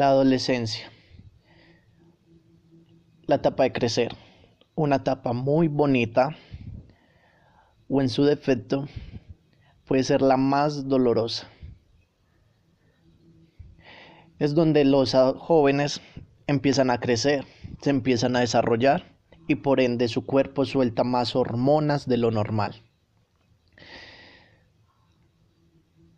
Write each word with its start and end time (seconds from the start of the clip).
La 0.00 0.08
adolescencia. 0.08 0.90
La 3.26 3.34
etapa 3.34 3.64
de 3.64 3.72
crecer. 3.72 4.16
Una 4.74 4.96
etapa 4.96 5.34
muy 5.34 5.68
bonita 5.68 6.30
o 7.86 8.00
en 8.00 8.08
su 8.08 8.24
defecto 8.24 8.88
puede 9.84 10.02
ser 10.02 10.22
la 10.22 10.38
más 10.38 10.88
dolorosa. 10.88 11.50
Es 14.38 14.54
donde 14.54 14.86
los 14.86 15.12
jóvenes 15.36 16.00
empiezan 16.46 16.88
a 16.88 16.98
crecer, 16.98 17.44
se 17.82 17.90
empiezan 17.90 18.36
a 18.36 18.40
desarrollar 18.40 19.04
y 19.48 19.56
por 19.56 19.82
ende 19.82 20.08
su 20.08 20.24
cuerpo 20.24 20.64
suelta 20.64 21.04
más 21.04 21.36
hormonas 21.36 22.08
de 22.08 22.16
lo 22.16 22.30
normal. 22.30 22.82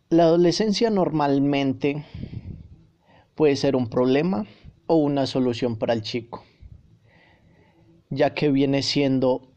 La 0.07 0.23
adolescencia 0.23 0.89
normalmente 0.89 2.05
puede 3.35 3.55
ser 3.55 3.75
un 3.75 3.87
problema 3.87 4.45
o 4.87 4.95
una 4.95 5.25
solución 5.25 5.77
para 5.77 5.93
el 5.93 6.01
chico, 6.01 6.43
ya 8.09 8.33
que 8.33 8.49
viene 8.49 8.81
siendo 8.81 9.53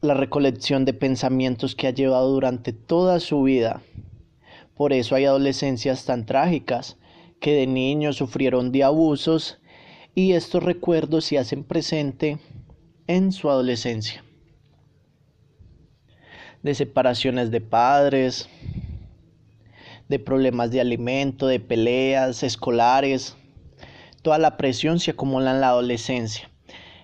la 0.00 0.14
recolección 0.14 0.84
de 0.84 0.94
pensamientos 0.94 1.74
que 1.74 1.86
ha 1.86 1.90
llevado 1.90 2.30
durante 2.30 2.72
toda 2.72 3.20
su 3.20 3.42
vida. 3.42 3.82
Por 4.74 4.92
eso 4.92 5.14
hay 5.14 5.26
adolescencias 5.26 6.06
tan 6.06 6.24
trágicas 6.24 6.96
que 7.38 7.52
de 7.52 7.66
niños 7.66 8.16
sufrieron 8.16 8.72
de 8.72 8.84
abusos 8.84 9.58
y 10.14 10.32
estos 10.32 10.62
recuerdos 10.62 11.24
se 11.26 11.38
hacen 11.38 11.64
presente 11.64 12.38
en 13.06 13.32
su 13.32 13.50
adolescencia. 13.50 14.24
De 16.62 16.74
separaciones 16.74 17.50
de 17.50 17.60
padres, 17.60 18.48
de 20.10 20.18
problemas 20.18 20.72
de 20.72 20.80
alimento, 20.80 21.46
de 21.46 21.60
peleas 21.60 22.42
escolares. 22.42 23.36
Toda 24.22 24.38
la 24.38 24.56
presión 24.56 24.98
se 24.98 25.12
acumula 25.12 25.52
en 25.52 25.60
la 25.60 25.68
adolescencia. 25.68 26.50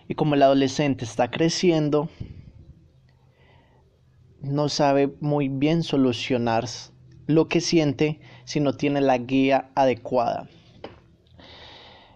Y 0.09 0.17
como 0.17 0.35
el 0.35 0.43
adolescente 0.43 1.05
está 1.05 1.31
creciendo, 1.31 2.09
no 4.41 4.69
sabe 4.69 5.15
muy 5.21 5.49
bien 5.49 5.85
solucionar 5.85 6.65
lo 7.29 7.47
que 7.47 7.61
siente 7.61 8.19
si 8.45 8.59
no 8.59 8.77
tiene 8.77 9.01
la 9.01 9.19
guía 9.19 9.71
adecuada. 9.77 10.49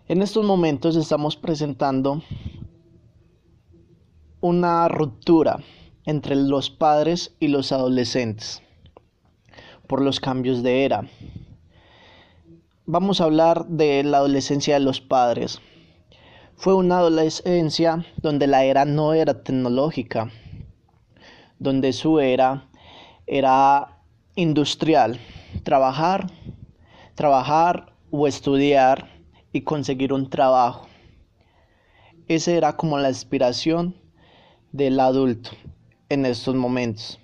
En 0.09 0.23
estos 0.23 0.45
momentos 0.45 0.97
estamos 0.97 1.37
presentando 1.37 2.21
una 4.41 4.89
ruptura 4.89 5.61
entre 6.05 6.35
los 6.35 6.69
padres 6.69 7.37
y 7.39 7.47
los 7.47 7.71
adolescentes 7.71 8.61
por 9.91 10.03
los 10.03 10.21
cambios 10.21 10.63
de 10.63 10.85
era. 10.85 11.03
Vamos 12.87 13.21
a 13.21 13.25
hablar 13.25 13.67
de 13.67 14.05
la 14.05 14.19
adolescencia 14.19 14.75
de 14.75 14.81
los 14.85 15.01
padres. 15.01 15.61
Fue 16.55 16.75
una 16.75 16.99
adolescencia 16.99 18.07
donde 18.19 18.47
la 18.47 18.63
era 18.63 18.85
no 18.85 19.15
era 19.15 19.43
tecnológica, 19.43 20.31
donde 21.59 21.93
su 21.93 22.21
era 22.21 22.69
era 23.27 23.99
industrial, 24.37 25.19
trabajar, 25.65 26.29
trabajar 27.17 27.93
o 28.13 28.29
estudiar 28.29 29.09
y 29.53 29.63
conseguir 29.63 30.13
un 30.13 30.31
trabajo. 30.31 30.87
Esa 32.29 32.53
era 32.53 32.77
como 32.77 32.97
la 32.97 33.09
aspiración 33.09 33.97
del 34.71 35.01
adulto 35.01 35.51
en 36.09 36.27
estos 36.27 36.55
momentos 36.55 37.20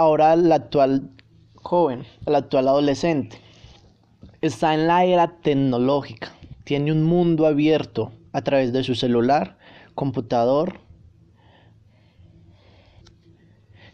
ahora 0.00 0.32
el 0.32 0.50
actual 0.50 1.10
joven, 1.54 2.04
el 2.26 2.34
actual 2.34 2.68
adolescente, 2.68 3.38
está 4.40 4.72
en 4.74 4.86
la 4.86 5.04
era 5.04 5.40
tecnológica, 5.42 6.32
tiene 6.64 6.90
un 6.90 7.02
mundo 7.02 7.46
abierto 7.46 8.12
a 8.32 8.40
través 8.42 8.72
de 8.72 8.82
su 8.82 8.94
celular, 8.94 9.58
computador, 9.94 10.80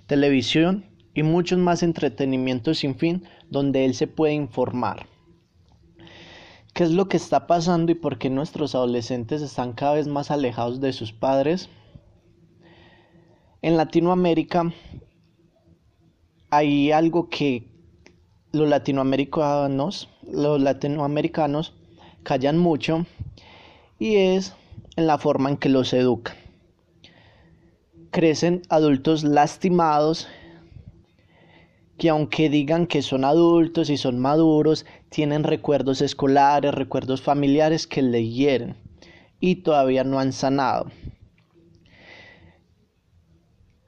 televisión 0.07 0.85
y 1.13 1.25
muchos 1.25 1.59
más 1.59 1.83
entretenimientos 1.83 2.79
sin 2.79 2.95
fin 2.95 3.25
donde 3.51 3.85
él 3.85 3.95
se 3.95 4.07
puede 4.07 4.35
informar. 4.35 5.07
¿Qué 6.73 6.85
es 6.85 6.93
lo 6.93 7.09
que 7.09 7.17
está 7.17 7.49
pasando 7.49 7.91
y 7.91 7.95
por 7.97 8.19
qué 8.19 8.31
nuestros 8.31 8.75
adolescentes 8.75 9.43
están 9.43 9.73
cada 9.73 9.95
vez 9.95 10.07
más 10.07 10.31
alejados 10.31 10.81
de 10.81 10.93
sus 10.93 11.13
padres? 11.13 11.69
En 13.63 13.77
Latinoamérica 13.77 14.73
hay 16.51 16.93
algo 16.93 17.29
que 17.29 17.69
los 18.53 18.69
latinoamericanos, 18.69 20.09
los 20.23 20.61
latinoamericanos 20.61 21.75
callan 22.23 22.59
mucho 22.59 23.07
y 23.99 24.17
es 24.17 24.55
en 24.97 25.07
la 25.07 25.19
forma 25.19 25.51
en 25.51 25.57
que 25.57 25.69
los 25.69 25.93
educan. 25.93 26.37
Crecen 28.11 28.63
adultos 28.69 29.25
lastimados 29.25 30.29
que 31.99 32.11
aunque 32.11 32.51
digan 32.51 32.87
que 32.87 33.03
son 33.03 33.25
adultos 33.25 33.89
y 33.89 33.97
son 33.97 34.19
maduros, 34.19 34.85
tienen 35.09 35.45
recuerdos 35.45 36.03
escolares, 36.03 36.75
recuerdos 36.75 37.23
familiares 37.23 37.87
que 37.87 38.03
le 38.03 38.29
hieren 38.29 38.77
y 39.41 39.57
todavía 39.57 40.05
no 40.05 40.19
han 40.19 40.33
sanado. 40.33 40.91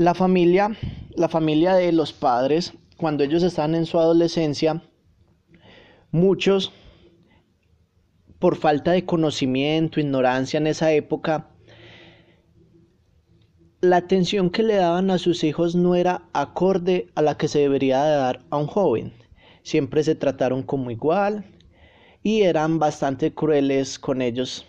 La 0.01 0.15
familia, 0.15 0.77
la 1.17 1.29
familia 1.29 1.75
de 1.75 1.91
los 1.91 2.13
padres, 2.13 2.73
cuando 2.97 3.25
ellos 3.25 3.43
están 3.43 3.75
en 3.75 3.85
su 3.85 3.99
adolescencia, 3.99 4.81
muchos, 6.13 6.73
por 8.39 8.55
falta 8.55 8.93
de 8.93 9.05
conocimiento, 9.05 9.99
ignorancia 9.99 10.59
en 10.59 10.69
esa 10.69 10.93
época, 10.93 11.49
la 13.81 13.97
atención 13.97 14.51
que 14.51 14.63
le 14.63 14.77
daban 14.77 15.11
a 15.11 15.19
sus 15.19 15.43
hijos 15.43 15.75
no 15.75 15.97
era 15.97 16.29
acorde 16.33 17.09
a 17.17 17.23
la 17.23 17.37
que 17.37 17.49
se 17.49 17.59
debería 17.59 17.99
dar 17.99 18.45
a 18.51 18.57
un 18.57 18.69
joven. 18.69 19.13
Siempre 19.65 20.05
se 20.05 20.15
trataron 20.15 20.63
como 20.63 20.93
igual 20.93 21.45
y 22.23 22.43
eran 22.43 22.79
bastante 22.79 23.35
crueles 23.35 23.99
con 23.99 24.23
ellos 24.23 24.65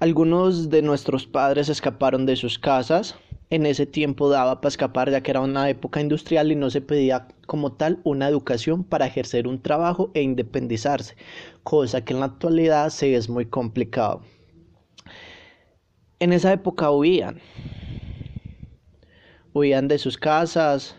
algunos 0.00 0.70
de 0.70 0.80
nuestros 0.80 1.26
padres 1.26 1.68
escaparon 1.68 2.24
de 2.24 2.34
sus 2.34 2.58
casas. 2.58 3.16
En 3.50 3.66
ese 3.66 3.84
tiempo 3.84 4.30
daba 4.30 4.60
para 4.60 4.70
escapar 4.70 5.10
ya 5.10 5.22
que 5.22 5.30
era 5.30 5.40
una 5.42 5.68
época 5.68 6.00
industrial 6.00 6.50
y 6.50 6.56
no 6.56 6.70
se 6.70 6.80
pedía 6.80 7.28
como 7.46 7.72
tal 7.72 8.00
una 8.04 8.26
educación 8.26 8.82
para 8.82 9.06
ejercer 9.06 9.46
un 9.46 9.60
trabajo 9.60 10.10
e 10.14 10.22
independizarse, 10.22 11.16
cosa 11.64 12.02
que 12.02 12.14
en 12.14 12.20
la 12.20 12.26
actualidad 12.26 12.88
se 12.88 13.14
es 13.14 13.28
muy 13.28 13.44
complicado. 13.44 14.22
En 16.18 16.32
esa 16.32 16.52
época 16.52 16.90
huían, 16.90 17.40
huían 19.52 19.86
de 19.88 19.98
sus 19.98 20.16
casas 20.16 20.96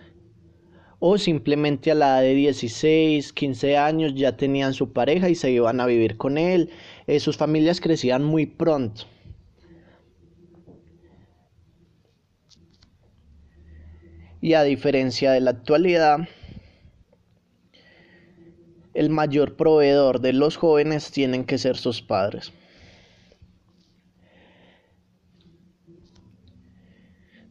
o 1.00 1.18
simplemente 1.18 1.90
a 1.90 1.96
la 1.96 2.20
edad 2.20 2.22
de 2.22 2.36
16, 2.36 3.34
15 3.34 3.78
años 3.78 4.14
ya 4.14 4.38
tenían 4.38 4.76
su 4.76 4.94
pareja 4.94 5.30
y 5.30 5.36
se 5.36 5.50
iban 5.50 5.80
a 5.80 5.88
vivir 5.88 6.18
con 6.18 6.38
él 6.38 6.70
eh, 7.08 7.20
sus 7.20 7.38
familias 7.38 7.82
crecían 7.82 8.24
muy 8.24 8.46
pronto. 8.46 9.04
Y 14.42 14.54
a 14.54 14.64
diferencia 14.64 15.32
de 15.32 15.42
la 15.42 15.52
actualidad, 15.52 16.28
el 18.94 19.10
mayor 19.10 19.56
proveedor 19.56 20.20
de 20.20 20.34
los 20.34 20.58
jóvenes 20.58 21.12
tienen 21.12 21.46
que 21.46 21.58
ser 21.58 21.78
sus 21.78 22.02
padres. 22.02 22.52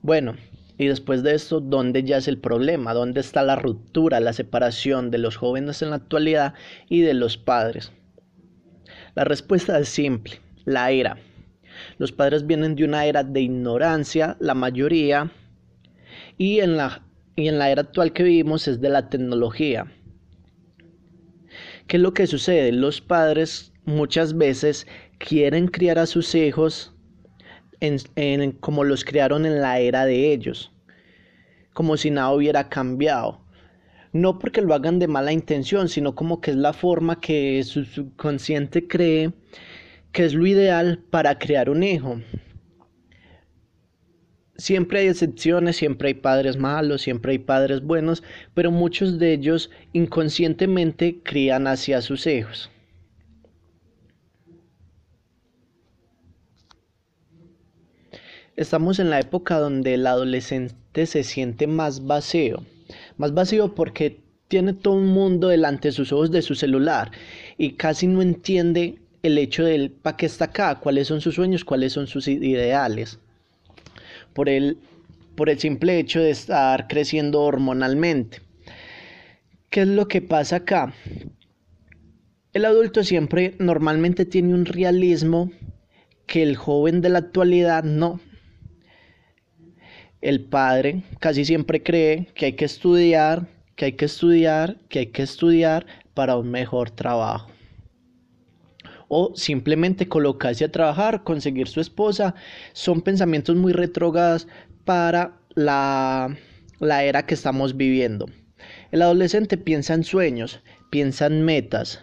Bueno, 0.02 0.34
y 0.78 0.86
después 0.86 1.22
de 1.22 1.34
esto, 1.34 1.60
¿dónde 1.60 2.02
ya 2.04 2.16
es 2.16 2.26
el 2.26 2.38
problema? 2.38 2.94
¿Dónde 2.94 3.20
está 3.20 3.42
la 3.42 3.54
ruptura, 3.54 4.18
la 4.18 4.32
separación 4.32 5.10
de 5.10 5.18
los 5.18 5.36
jóvenes 5.36 5.82
en 5.82 5.90
la 5.90 5.96
actualidad 5.96 6.54
y 6.88 7.02
de 7.02 7.12
los 7.12 7.36
padres? 7.36 7.92
La 9.14 9.24
respuesta 9.24 9.78
es 9.78 9.88
simple, 9.88 10.40
la 10.64 10.90
era. 10.90 11.18
Los 11.98 12.12
padres 12.12 12.46
vienen 12.46 12.76
de 12.76 12.84
una 12.84 13.06
era 13.06 13.24
de 13.24 13.40
ignorancia, 13.40 14.36
la 14.40 14.54
mayoría, 14.54 15.30
y 16.38 16.60
en 16.60 16.76
la, 16.76 17.02
y 17.36 17.48
en 17.48 17.58
la 17.58 17.70
era 17.70 17.82
actual 17.82 18.12
que 18.12 18.22
vivimos 18.22 18.68
es 18.68 18.80
de 18.80 18.88
la 18.88 19.08
tecnología. 19.08 19.92
¿Qué 21.86 21.96
es 21.96 22.02
lo 22.02 22.14
que 22.14 22.26
sucede? 22.26 22.70
Los 22.72 23.00
padres 23.00 23.72
muchas 23.84 24.36
veces 24.36 24.86
quieren 25.18 25.66
criar 25.66 25.98
a 25.98 26.06
sus 26.06 26.34
hijos 26.34 26.94
en, 27.80 28.52
como 28.52 28.84
los 28.84 29.04
criaron 29.04 29.44
en 29.44 29.60
la 29.60 29.80
era 29.80 30.04
de 30.04 30.32
ellos, 30.32 30.70
como 31.72 31.96
si 31.96 32.10
nada 32.10 32.32
hubiera 32.32 32.68
cambiado 32.68 33.40
no 34.12 34.38
porque 34.38 34.62
lo 34.62 34.74
hagan 34.74 34.98
de 34.98 35.08
mala 35.08 35.32
intención, 35.32 35.88
sino 35.88 36.14
como 36.14 36.40
que 36.40 36.50
es 36.50 36.56
la 36.56 36.72
forma 36.72 37.20
que 37.20 37.62
su 37.64 37.84
subconsciente 37.84 38.86
cree 38.86 39.32
que 40.12 40.24
es 40.24 40.34
lo 40.34 40.46
ideal 40.46 40.98
para 41.10 41.38
crear 41.38 41.70
un 41.70 41.82
hijo. 41.82 42.20
Siempre 44.56 45.00
hay 45.00 45.08
excepciones, 45.08 45.76
siempre 45.76 46.08
hay 46.08 46.14
padres 46.14 46.58
malos, 46.58 47.02
siempre 47.02 47.32
hay 47.32 47.38
padres 47.38 47.80
buenos, 47.80 48.22
pero 48.52 48.70
muchos 48.70 49.18
de 49.18 49.32
ellos 49.32 49.70
inconscientemente 49.92 51.22
crían 51.22 51.66
hacia 51.66 52.02
sus 52.02 52.26
hijos. 52.26 52.70
Estamos 58.56 58.98
en 58.98 59.08
la 59.08 59.20
época 59.20 59.58
donde 59.58 59.94
el 59.94 60.06
adolescente 60.06 61.06
se 61.06 61.24
siente 61.24 61.66
más 61.66 62.06
vacío, 62.06 62.62
más 63.20 63.34
vacío 63.34 63.74
porque 63.74 64.22
tiene 64.48 64.72
todo 64.72 64.94
un 64.94 65.08
mundo 65.08 65.48
delante 65.48 65.88
de 65.88 65.92
sus 65.92 66.10
ojos 66.10 66.30
de 66.30 66.40
su 66.40 66.54
celular 66.54 67.12
y 67.58 67.72
casi 67.72 68.06
no 68.06 68.22
entiende 68.22 68.98
el 69.22 69.36
hecho 69.36 69.62
del 69.62 69.90
para 69.90 70.16
qué 70.16 70.24
está 70.24 70.46
acá, 70.46 70.80
cuáles 70.80 71.08
son 71.08 71.20
sus 71.20 71.34
sueños, 71.34 71.64
cuáles 71.64 71.92
son 71.92 72.06
sus 72.06 72.26
ideales. 72.26 73.18
Por 74.32 74.48
el, 74.48 74.78
por 75.36 75.50
el 75.50 75.58
simple 75.58 75.98
hecho 75.98 76.20
de 76.20 76.30
estar 76.30 76.88
creciendo 76.88 77.42
hormonalmente. 77.42 78.40
¿Qué 79.68 79.82
es 79.82 79.88
lo 79.88 80.08
que 80.08 80.22
pasa 80.22 80.56
acá? 80.56 80.94
El 82.54 82.64
adulto 82.64 83.04
siempre 83.04 83.54
normalmente 83.58 84.24
tiene 84.24 84.54
un 84.54 84.64
realismo 84.64 85.52
que 86.26 86.42
el 86.42 86.56
joven 86.56 87.02
de 87.02 87.10
la 87.10 87.18
actualidad 87.18 87.84
no 87.84 88.18
el 90.20 90.44
padre 90.44 91.02
casi 91.18 91.44
siempre 91.44 91.82
cree 91.82 92.28
que 92.34 92.46
hay 92.46 92.52
que 92.52 92.64
estudiar, 92.64 93.48
que 93.76 93.86
hay 93.86 93.92
que 93.92 94.04
estudiar, 94.04 94.76
que 94.88 95.00
hay 95.00 95.06
que 95.06 95.22
estudiar 95.22 95.86
para 96.14 96.36
un 96.36 96.50
mejor 96.50 96.90
trabajo. 96.90 97.50
O 99.08 99.32
simplemente 99.34 100.08
colocarse 100.08 100.64
a 100.64 100.70
trabajar, 100.70 101.24
conseguir 101.24 101.66
su 101.68 101.80
esposa, 101.80 102.34
son 102.72 103.00
pensamientos 103.00 103.56
muy 103.56 103.72
retrógrados 103.72 104.46
para 104.84 105.40
la, 105.54 106.36
la 106.78 107.04
era 107.04 107.26
que 107.26 107.34
estamos 107.34 107.76
viviendo. 107.76 108.26
El 108.92 109.02
adolescente 109.02 109.56
piensa 109.56 109.94
en 109.94 110.04
sueños, 110.04 110.60
piensa 110.90 111.26
en 111.26 111.44
metas, 111.44 112.00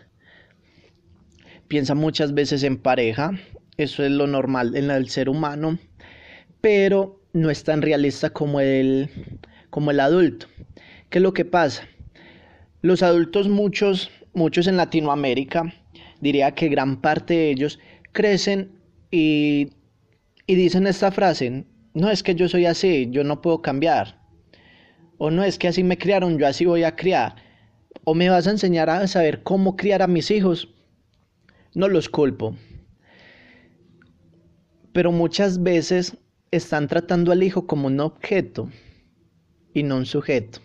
piensa 1.68 1.96
muchas 1.96 2.34
veces 2.34 2.64
en 2.64 2.78
pareja, 2.78 3.32
eso 3.78 4.04
es 4.04 4.12
lo 4.12 4.28
normal 4.28 4.76
en 4.76 4.90
el 4.90 5.10
ser 5.10 5.30
humano, 5.30 5.78
pero 6.62 7.22
no 7.38 7.50
es 7.50 7.64
tan 7.64 7.82
realista 7.82 8.32
como 8.32 8.60
el, 8.60 9.10
como 9.70 9.92
el 9.92 10.00
adulto. 10.00 10.48
¿Qué 11.10 11.20
es 11.20 11.22
lo 11.22 11.34
que 11.34 11.46
pasa? 11.46 11.88
Los 12.82 13.04
adultos, 13.04 13.48
muchos, 13.48 14.12
muchos 14.34 14.68
en 14.68 14.78
Latinoamérica, 14.78 15.74
diría 16.20 16.52
que 16.52 16.68
gran 16.68 17.02
parte 17.02 17.34
de 17.34 17.52
ellos 17.52 17.80
crecen 18.12 18.72
y, 19.12 19.70
y 20.46 20.56
dicen 20.56 20.88
esta 20.88 21.12
frase, 21.12 21.66
no 21.94 22.10
es 22.10 22.24
que 22.24 22.36
yo 22.36 22.50
soy 22.50 22.66
así, 22.66 23.08
yo 23.12 23.24
no 23.24 23.42
puedo 23.42 23.62
cambiar. 23.62 24.20
O 25.18 25.32
no 25.32 25.44
es 25.44 25.58
que 25.58 25.68
así 25.68 25.84
me 25.84 25.98
criaron, 25.98 26.38
yo 26.38 26.48
así 26.48 26.66
voy 26.66 26.84
a 26.84 26.96
criar. 26.96 27.36
O 28.04 28.14
me 28.14 28.30
vas 28.30 28.48
a 28.48 28.52
enseñar 28.52 28.90
a 28.90 29.08
saber 29.08 29.44
cómo 29.44 29.76
criar 29.76 30.02
a 30.02 30.08
mis 30.08 30.30
hijos. 30.30 30.70
No 31.74 31.88
los 31.88 32.10
culpo. 32.10 32.56
Pero 34.94 35.12
muchas 35.12 35.62
veces 35.62 36.18
están 36.52 36.88
tratando 36.88 37.32
al 37.32 37.44
hijo 37.44 37.68
como 37.68 37.88
un 37.88 38.00
objeto 38.00 38.70
y 39.74 39.84
no 39.84 39.98
un 39.98 40.06
sujeto. 40.06 40.60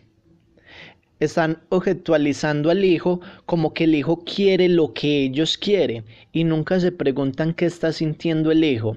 Están 1.19 1.63
objetualizando 1.69 2.71
al 2.71 2.85
hijo 2.85 3.21
como 3.47 3.75
que 3.75 3.85
el 3.85 3.95
hijo 3.95 4.25
quiere 4.25 4.69
lo 4.69 4.93
que 4.93 5.25
ellos 5.25 5.57
quieren 5.57 6.05
y 6.33 6.45
nunca 6.45 6.81
se 6.81 6.93
preguntan 6.93 7.55
qué 7.55 7.67
está 7.67 7.93
sintiendo 7.93 8.51
el 8.51 8.65
hijo. 8.65 8.97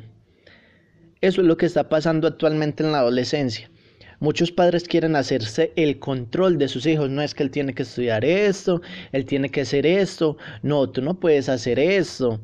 Eso 1.21 1.41
es 1.41 1.47
lo 1.47 1.57
que 1.57 1.65
está 1.65 1.89
pasando 1.89 2.27
actualmente 2.27 2.83
en 2.83 2.91
la 2.91 2.99
adolescencia. 2.99 3.69
Muchos 4.19 4.51
padres 4.51 4.85
quieren 4.85 5.15
hacerse 5.15 5.73
el 5.75 5.99
control 5.99 6.57
de 6.57 6.67
sus 6.67 6.85
hijos. 6.85 7.09
No 7.09 7.21
es 7.21 7.35
que 7.35 7.43
él 7.43 7.51
tiene 7.51 7.73
que 7.73 7.83
estudiar 7.83 8.23
esto, 8.23 8.81
él 9.11 9.25
tiene 9.25 9.49
que 9.49 9.61
hacer 9.61 9.85
esto. 9.85 10.37
No, 10.63 10.89
tú 10.89 11.01
no 11.01 11.19
puedes 11.19 11.49
hacer 11.49 11.79
esto 11.79 12.39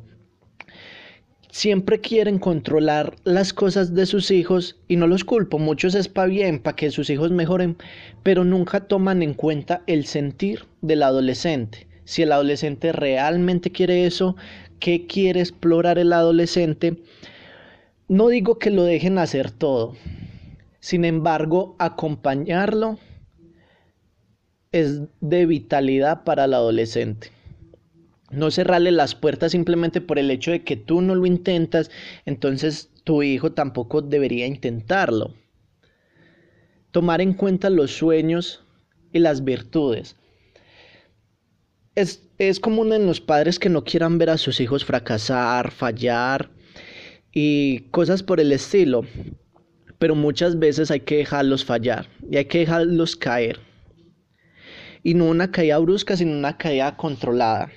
siempre 1.51 1.99
quieren 1.99 2.39
controlar 2.39 3.15
las 3.23 3.53
cosas 3.53 3.93
de 3.93 4.05
sus 4.05 4.31
hijos 4.31 4.77
y 4.87 4.95
no 4.95 5.05
los 5.05 5.23
culpo, 5.23 5.59
muchos 5.59 5.93
es 5.95 6.07
para 6.07 6.27
bien, 6.27 6.59
para 6.59 6.75
que 6.75 6.89
sus 6.91 7.09
hijos 7.09 7.31
mejoren, 7.31 7.77
pero 8.23 8.43
nunca 8.43 8.87
toman 8.87 9.21
en 9.21 9.33
cuenta 9.33 9.83
el 9.85 10.05
sentir 10.05 10.65
del 10.81 11.03
adolescente. 11.03 11.87
Si 12.05 12.23
el 12.23 12.31
adolescente 12.31 12.91
realmente 12.93 13.71
quiere 13.71 14.05
eso, 14.05 14.35
¿qué 14.79 15.05
quiere 15.05 15.41
explorar 15.41 15.99
el 15.99 16.13
adolescente? 16.13 16.97
No 18.07 18.29
digo 18.29 18.57
que 18.57 18.71
lo 18.71 18.83
dejen 18.83 19.17
hacer 19.17 19.51
todo, 19.51 19.95
sin 20.79 21.05
embargo, 21.05 21.75
acompañarlo 21.77 22.97
es 24.71 25.01
de 25.19 25.45
vitalidad 25.45 26.23
para 26.23 26.45
el 26.45 26.53
adolescente. 26.53 27.29
No 28.31 28.49
cerrarle 28.49 28.91
las 28.91 29.13
puertas 29.13 29.51
simplemente 29.51 29.99
por 29.99 30.17
el 30.17 30.31
hecho 30.31 30.51
de 30.51 30.63
que 30.63 30.77
tú 30.77 31.01
no 31.01 31.15
lo 31.15 31.25
intentas, 31.25 31.91
entonces 32.25 32.89
tu 33.03 33.23
hijo 33.23 33.51
tampoco 33.51 34.01
debería 34.01 34.47
intentarlo. 34.47 35.35
Tomar 36.91 37.19
en 37.21 37.33
cuenta 37.33 37.69
los 37.69 37.91
sueños 37.91 38.63
y 39.11 39.19
las 39.19 39.43
virtudes. 39.43 40.15
Es, 41.95 42.29
es 42.37 42.61
común 42.61 42.93
en 42.93 43.05
los 43.05 43.19
padres 43.19 43.59
que 43.59 43.67
no 43.67 43.83
quieran 43.83 44.17
ver 44.17 44.29
a 44.29 44.37
sus 44.37 44.61
hijos 44.61 44.85
fracasar, 44.85 45.71
fallar 45.71 46.49
y 47.33 47.81
cosas 47.91 48.23
por 48.23 48.39
el 48.39 48.53
estilo, 48.53 49.05
pero 49.99 50.15
muchas 50.15 50.57
veces 50.57 50.89
hay 50.89 51.01
que 51.01 51.17
dejarlos 51.17 51.65
fallar 51.65 52.07
y 52.29 52.37
hay 52.37 52.45
que 52.45 52.59
dejarlos 52.59 53.17
caer. 53.17 53.59
Y 55.03 55.15
no 55.15 55.25
una 55.25 55.51
caída 55.51 55.79
brusca, 55.79 56.15
sino 56.15 56.31
una 56.31 56.57
caída 56.57 56.95
controlada 56.95 57.71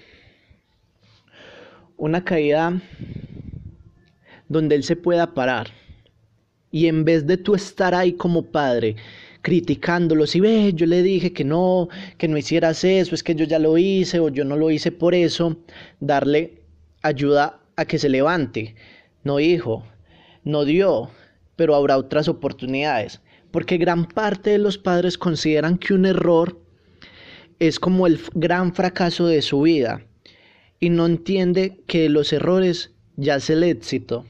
una 2.05 2.23
caída 2.23 2.83
donde 4.47 4.75
él 4.75 4.85
se 4.85 4.95
pueda 4.95 5.33
parar. 5.33 5.69
Y 6.71 6.87
en 6.87 7.03
vez 7.07 7.27
de 7.27 7.39
tú 7.39 7.55
estar 7.55 7.95
ahí 7.95 8.13
como 8.13 8.43
padre, 8.43 8.97
criticándolo, 9.41 10.27
si 10.27 10.39
ve, 10.39 10.73
yo 10.75 10.85
le 10.85 11.03
dije 11.03 11.33
que 11.33 11.45
no, 11.45 11.89
que 12.19 12.29
no 12.29 12.37
hicieras 12.37 12.85
eso, 12.85 13.15
es 13.15 13.23
que 13.23 13.35
yo 13.35 13.47
ya 13.47 13.59
lo 13.59 13.79
hice 13.79 14.21
o 14.21 14.29
yo 14.29 14.45
no 14.45 14.55
lo 14.55 14.71
hice 14.71 14.93
por 14.93 15.15
eso, 15.15 15.57
darle 15.99 16.61
ayuda 17.01 17.61
a 17.77 17.87
que 17.87 17.99
se 17.99 18.11
levante. 18.11 18.75
No 19.23 19.41
hijo, 19.41 19.87
no 20.43 20.67
dio, 20.67 21.09
pero 21.57 21.75
habrá 21.75 21.97
otras 21.97 22.29
oportunidades. 22.29 23.23
Porque 23.51 23.79
gran 23.79 24.05
parte 24.05 24.51
de 24.51 24.59
los 24.59 24.77
padres 24.77 25.17
consideran 25.17 25.79
que 25.79 25.95
un 25.95 26.05
error 26.05 26.61
es 27.61 27.81
como 27.81 28.07
el 28.07 28.21
gran 28.35 28.75
fracaso 28.75 29.27
de 29.27 29.41
su 29.41 29.63
vida 29.63 30.03
y 30.81 30.91
no 30.91 31.07
entiende 31.07 31.83
que 31.87 32.09
los 32.09 32.33
errores 32.33 32.93
ya 33.17 33.37
es 33.37 33.51
el 33.51 33.63
éxito. 33.63 34.25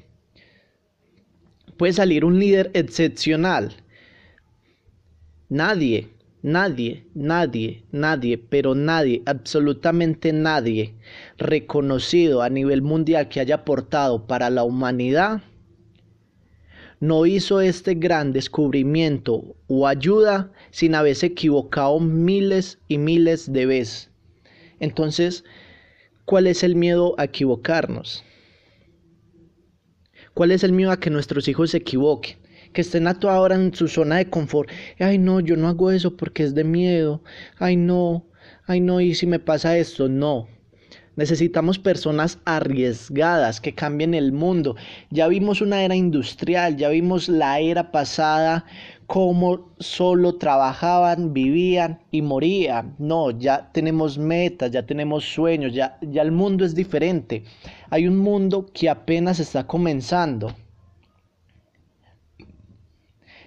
Puede 1.76 1.92
salir 1.92 2.24
un 2.24 2.38
líder 2.38 2.70
excepcional. 2.74 3.74
Nadie, 5.48 6.08
nadie, 6.42 7.06
nadie, 7.14 7.84
nadie, 7.90 8.38
pero 8.38 8.74
nadie, 8.74 9.22
absolutamente 9.26 10.32
nadie 10.32 10.94
reconocido 11.38 12.42
a 12.42 12.48
nivel 12.48 12.82
mundial 12.82 13.28
que 13.28 13.40
haya 13.40 13.56
aportado 13.56 14.26
para 14.26 14.50
la 14.50 14.64
humanidad 14.64 15.42
no 17.04 17.26
hizo 17.26 17.60
este 17.60 17.94
gran 17.94 18.32
descubrimiento 18.32 19.56
o 19.66 19.86
ayuda 19.86 20.50
sin 20.70 20.94
haberse 20.94 21.26
equivocado 21.26 22.00
miles 22.00 22.78
y 22.88 22.96
miles 22.96 23.52
de 23.52 23.66
veces. 23.66 24.10
Entonces, 24.80 25.44
¿Cuál 26.24 26.46
es 26.46 26.62
el 26.62 26.74
miedo 26.74 27.14
a 27.18 27.24
equivocarnos? 27.24 28.24
¿Cuál 30.32 30.52
es 30.52 30.64
el 30.64 30.72
miedo 30.72 30.90
a 30.90 30.98
que 30.98 31.10
nuestros 31.10 31.48
hijos 31.48 31.72
se 31.72 31.78
equivoquen? 31.78 32.38
Que 32.72 32.80
estén 32.80 33.06
a 33.06 33.20
toda 33.20 33.38
hora 33.40 33.56
en 33.56 33.74
su 33.74 33.88
zona 33.88 34.16
de 34.16 34.30
confort. 34.30 34.70
Ay, 34.98 35.18
no, 35.18 35.40
yo 35.40 35.54
no 35.56 35.68
hago 35.68 35.90
eso 35.90 36.16
porque 36.16 36.42
es 36.42 36.54
de 36.54 36.64
miedo. 36.64 37.22
Ay, 37.58 37.76
no, 37.76 38.26
ay, 38.66 38.80
no, 38.80 39.02
y 39.02 39.14
si 39.14 39.26
me 39.26 39.38
pasa 39.38 39.76
esto, 39.76 40.08
no. 40.08 40.48
Necesitamos 41.16 41.78
personas 41.78 42.38
arriesgadas 42.44 43.60
que 43.60 43.74
cambien 43.74 44.14
el 44.14 44.32
mundo. 44.32 44.74
Ya 45.10 45.28
vimos 45.28 45.60
una 45.60 45.84
era 45.84 45.94
industrial, 45.94 46.76
ya 46.76 46.88
vimos 46.88 47.28
la 47.28 47.60
era 47.60 47.92
pasada 47.92 48.64
cómo 49.06 49.74
solo 49.78 50.36
trabajaban, 50.38 51.32
vivían 51.32 52.00
y 52.10 52.22
morían. 52.22 52.96
No, 52.98 53.30
ya 53.30 53.70
tenemos 53.72 54.18
metas, 54.18 54.72
ya 54.72 54.84
tenemos 54.86 55.24
sueños, 55.24 55.72
ya, 55.72 55.98
ya 56.00 56.22
el 56.22 56.32
mundo 56.32 56.64
es 56.64 56.74
diferente. 56.74 57.44
Hay 57.90 58.08
un 58.08 58.16
mundo 58.16 58.66
que 58.72 58.88
apenas 58.88 59.38
está 59.38 59.66
comenzando. 59.66 60.54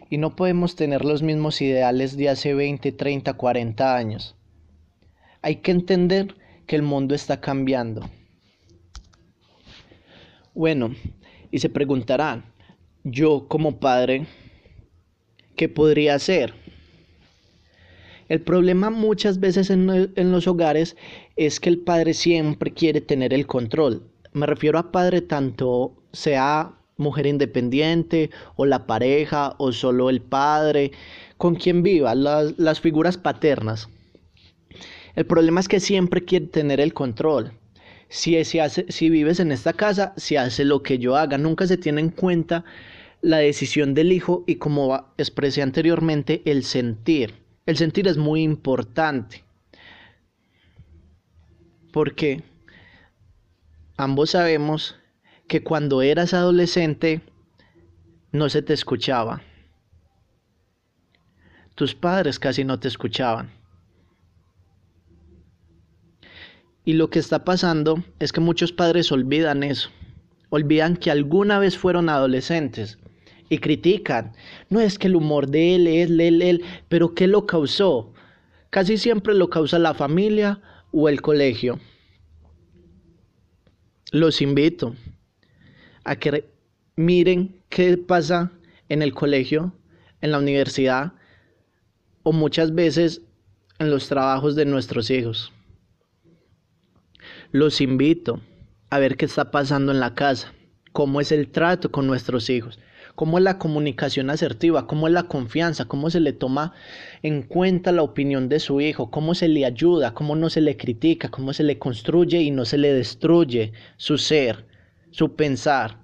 Y 0.09 0.17
no 0.17 0.37
podemos 0.37 0.77
tener 0.77 1.03
los 1.03 1.21
mismos 1.21 1.61
ideales 1.61 2.15
de 2.15 2.29
hace 2.29 2.53
20, 2.53 2.93
30, 2.93 3.33
40 3.33 3.95
años. 3.95 4.37
Hay 5.41 5.57
que 5.57 5.71
entender 5.71 6.35
que 6.67 6.75
el 6.75 6.83
mundo 6.83 7.15
está 7.15 7.41
cambiando. 7.41 8.07
Bueno, 10.53 10.93
y 11.51 11.59
se 11.59 11.69
preguntarán, 11.69 12.45
yo 13.03 13.47
como 13.47 13.79
padre, 13.79 14.27
¿Qué 15.57 15.67
podría 15.67 16.13
hacer? 16.13 16.53
El 18.29 18.41
problema 18.41 18.91
muchas 18.91 19.39
veces 19.39 19.71
en, 19.71 19.89
en, 20.15 20.31
los 20.31 20.47
hogares 20.47 20.95
es 21.35 21.59
que 21.59 21.69
el 21.69 21.79
padre 21.79 22.13
siempre 22.13 22.71
quiere 22.71 23.01
tener 23.01 23.33
el 23.33 23.47
control. 23.47 24.03
Me 24.33 24.45
refiero 24.45 24.77
a 24.77 24.91
padre 24.91 25.21
tanto 25.21 25.93
sea 26.13 26.75
mujer 26.97 27.25
independiente 27.25 28.29
o 28.55 28.67
la 28.67 28.85
pareja 28.85 29.55
o 29.57 29.71
solo 29.71 30.11
el 30.11 30.21
padre, 30.21 30.91
con 31.37 31.55
quien 31.55 31.81
viva, 31.81 32.13
las, 32.13 32.53
las 32.59 32.79
figuras 32.79 33.17
paternas. 33.17 33.89
El 35.17 35.25
problema 35.25 35.59
es 35.59 35.67
que 35.67 35.79
siempre 35.79 36.23
quiere 36.23 36.45
tener 36.45 36.79
el 36.79 36.93
control. 36.93 37.51
Si, 38.07 38.45
si, 38.45 38.59
hace, 38.59 38.85
si 38.89 39.09
vives 39.09 39.39
en 39.39 39.51
esta 39.51 39.73
casa, 39.73 40.13
se 40.15 40.37
hace 40.37 40.63
lo 40.63 40.83
que 40.83 40.99
yo 40.99 41.15
haga. 41.15 41.39
Nunca 41.39 41.65
se 41.65 41.75
tiene 41.75 42.01
en 42.01 42.11
cuenta 42.11 42.63
la 43.21 43.37
decisión 43.37 43.95
del 43.95 44.11
hijo 44.11 44.43
y 44.45 44.57
como 44.57 45.11
expresé 45.17 45.63
anteriormente, 45.63 46.43
el 46.45 46.63
sentir. 46.63 47.33
El 47.65 47.77
sentir 47.77 48.07
es 48.07 48.17
muy 48.17 48.43
importante. 48.43 49.43
Porque 51.91 52.43
ambos 53.97 54.29
sabemos 54.29 54.97
que 55.47 55.63
cuando 55.63 56.03
eras 56.03 56.35
adolescente 56.35 57.21
no 58.31 58.49
se 58.49 58.61
te 58.61 58.73
escuchaba. 58.73 59.41
Tus 61.73 61.95
padres 61.95 62.37
casi 62.37 62.63
no 62.63 62.79
te 62.79 62.87
escuchaban. 62.87 63.56
Y 66.87 66.93
lo 66.93 67.09
que 67.09 67.19
está 67.19 67.43
pasando 67.43 68.01
es 68.17 68.31
que 68.31 68.39
muchos 68.39 68.71
padres 68.71 69.11
olvidan 69.11 69.61
eso. 69.61 69.89
Olvidan 70.47 70.95
que 70.95 71.11
alguna 71.11 71.59
vez 71.59 71.77
fueron 71.77 72.07
adolescentes 72.07 72.97
y 73.49 73.57
critican. 73.57 74.31
No 74.69 74.79
es 74.79 74.97
que 74.97 75.07
el 75.07 75.17
humor 75.17 75.49
de 75.49 75.75
él 75.75 75.87
es 75.87 76.09
él, 76.09 76.41
él, 76.41 76.63
pero 76.87 77.13
¿qué 77.13 77.27
lo 77.27 77.45
causó? 77.45 78.13
Casi 78.69 78.97
siempre 78.97 79.33
lo 79.33 79.49
causa 79.49 79.79
la 79.79 79.93
familia 79.95 80.61
o 80.93 81.09
el 81.09 81.21
colegio. 81.21 81.77
Los 84.13 84.41
invito 84.41 84.95
a 86.05 86.15
que 86.15 86.49
miren 86.95 87.63
qué 87.67 87.97
pasa 87.97 88.53
en 88.87 89.01
el 89.01 89.13
colegio, 89.13 89.73
en 90.21 90.31
la 90.31 90.39
universidad 90.39 91.11
o 92.23 92.31
muchas 92.31 92.73
veces 92.73 93.23
en 93.77 93.89
los 93.89 94.07
trabajos 94.07 94.55
de 94.55 94.63
nuestros 94.63 95.11
hijos. 95.11 95.51
Los 97.53 97.79
invito 97.79 98.41
a 98.89 98.99
ver 98.99 99.15
qué 99.15 99.23
está 99.23 99.51
pasando 99.51 99.93
en 99.93 100.01
la 100.01 100.15
casa, 100.15 100.51
cómo 100.91 101.21
es 101.21 101.31
el 101.31 101.47
trato 101.47 101.93
con 101.93 102.05
nuestros 102.05 102.49
hijos, 102.49 102.77
cómo 103.15 103.37
es 103.37 103.43
la 103.45 103.57
comunicación 103.57 104.29
asertiva, 104.29 104.85
cómo 104.85 105.07
es 105.07 105.13
la 105.13 105.23
confianza, 105.23 105.85
cómo 105.85 106.09
se 106.09 106.19
le 106.19 106.33
toma 106.33 106.73
en 107.23 107.43
cuenta 107.43 107.93
la 107.93 108.03
opinión 108.03 108.49
de 108.49 108.59
su 108.59 108.81
hijo, 108.81 109.09
cómo 109.11 109.33
se 109.33 109.47
le 109.47 109.63
ayuda, 109.65 110.13
cómo 110.13 110.35
no 110.35 110.49
se 110.49 110.59
le 110.59 110.75
critica, 110.75 111.29
cómo 111.29 111.53
se 111.53 111.63
le 111.63 111.79
construye 111.79 112.41
y 112.41 112.51
no 112.51 112.65
se 112.65 112.77
le 112.77 112.91
destruye 112.93 113.71
su 113.95 114.17
ser, 114.17 114.65
su 115.11 115.37
pensar. 115.37 115.99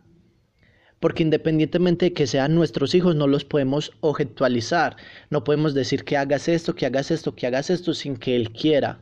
Porque 1.01 1.23
independientemente 1.23 2.05
de 2.05 2.13
que 2.13 2.25
sean 2.25 2.55
nuestros 2.55 2.95
hijos, 2.95 3.17
no 3.17 3.27
los 3.27 3.43
podemos 3.43 3.91
objetualizar. 3.99 4.95
No 5.29 5.43
podemos 5.43 5.73
decir 5.73 6.05
que 6.05 6.15
hagas 6.15 6.47
esto, 6.47 6.73
que 6.73 6.85
hagas 6.85 7.11
esto, 7.11 7.35
que 7.35 7.47
hagas 7.47 7.69
esto 7.69 7.93
sin 7.93 8.15
que 8.15 8.37
él 8.37 8.53
quiera. 8.53 8.99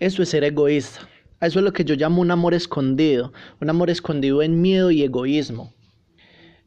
Eso 0.00 0.22
es 0.22 0.30
ser 0.30 0.44
egoísta. 0.44 1.06
Eso 1.40 1.60
es 1.60 1.64
lo 1.64 1.72
que 1.72 1.84
yo 1.84 1.94
llamo 1.94 2.20
un 2.20 2.32
amor 2.32 2.52
escondido, 2.52 3.32
un 3.60 3.70
amor 3.70 3.90
escondido 3.90 4.42
en 4.42 4.60
miedo 4.60 4.90
y 4.90 5.04
egoísmo. 5.04 5.72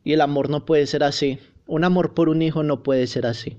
Y 0.04 0.14
el 0.14 0.22
amor 0.22 0.50
no 0.50 0.66
puede 0.66 0.88
ser 0.88 1.04
así. 1.04 1.40
Un 1.66 1.84
amor 1.84 2.14
por 2.14 2.30
un 2.30 2.42
hijo 2.42 2.64
no 2.64 2.82
puede 2.82 3.06
ser 3.08 3.26
así. 3.26 3.58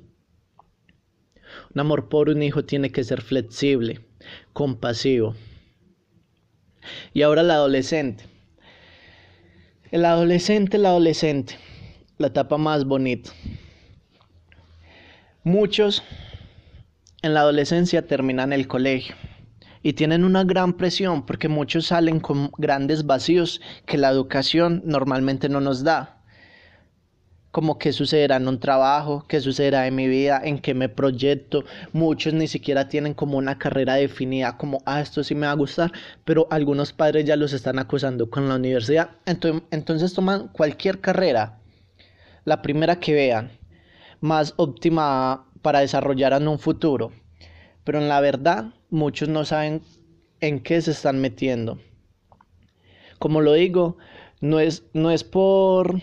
Un 1.74 1.80
amor 1.80 2.08
por 2.08 2.30
un 2.30 2.42
hijo 2.42 2.64
tiene 2.64 2.90
que 2.90 3.04
ser 3.04 3.20
flexible, 3.20 4.00
compasivo. 4.54 5.34
Y 7.12 7.22
ahora 7.22 7.42
el 7.42 7.50
adolescente. 7.50 8.24
El 9.90 10.06
adolescente, 10.06 10.78
el 10.78 10.86
adolescente, 10.86 11.56
la 12.16 12.28
etapa 12.28 12.56
más 12.56 12.86
bonita. 12.86 13.30
Muchos 15.44 16.02
en 17.20 17.34
la 17.34 17.40
adolescencia 17.40 18.06
terminan 18.06 18.54
el 18.54 18.66
colegio 18.66 19.14
y 19.82 19.94
tienen 19.94 20.24
una 20.24 20.44
gran 20.44 20.74
presión 20.74 21.26
porque 21.26 21.48
muchos 21.48 21.86
salen 21.86 22.20
con 22.20 22.50
grandes 22.56 23.06
vacíos 23.06 23.60
que 23.86 23.98
la 23.98 24.10
educación 24.10 24.82
normalmente 24.84 25.48
no 25.48 25.60
nos 25.60 25.82
da. 25.82 26.18
Como 27.50 27.78
qué 27.78 27.92
sucederá 27.92 28.36
en 28.36 28.48
un 28.48 28.60
trabajo, 28.60 29.26
qué 29.28 29.38
sucederá 29.40 29.86
en 29.86 29.94
mi 29.94 30.08
vida, 30.08 30.40
en 30.42 30.58
qué 30.58 30.72
me 30.72 30.88
proyecto. 30.88 31.64
Muchos 31.92 32.32
ni 32.32 32.48
siquiera 32.48 32.88
tienen 32.88 33.12
como 33.12 33.36
una 33.36 33.58
carrera 33.58 33.94
definida, 33.94 34.56
como, 34.56 34.82
ah, 34.86 35.02
esto 35.02 35.22
sí 35.22 35.34
me 35.34 35.46
va 35.46 35.52
a 35.52 35.56
gustar, 35.56 35.92
pero 36.24 36.46
algunos 36.50 36.94
padres 36.94 37.26
ya 37.26 37.36
los 37.36 37.52
están 37.52 37.78
acusando 37.78 38.30
con 38.30 38.48
la 38.48 38.54
universidad. 38.54 39.10
Entonces, 39.26 40.14
toman 40.14 40.48
cualquier 40.48 41.00
carrera, 41.00 41.58
la 42.46 42.62
primera 42.62 42.98
que 42.98 43.12
vean, 43.12 43.50
más 44.20 44.54
óptima 44.56 45.46
para 45.60 45.80
desarrollar 45.80 46.32
un 46.48 46.58
futuro. 46.58 47.12
Pero 47.84 47.98
en 47.98 48.08
la 48.08 48.20
verdad, 48.20 48.74
muchos 48.90 49.28
no 49.28 49.44
saben 49.44 49.82
en 50.40 50.60
qué 50.60 50.80
se 50.80 50.92
están 50.92 51.20
metiendo. 51.20 51.78
Como 53.18 53.40
lo 53.40 53.52
digo, 53.52 53.96
no 54.40 54.60
es, 54.60 54.84
no 54.92 55.10
es 55.10 55.24
por... 55.24 56.00